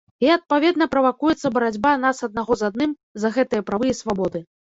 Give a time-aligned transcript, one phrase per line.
[0.25, 4.39] І, адпаведна, правакуецца барацьба нас аднаго з адным за гэтыя правы і свабоды.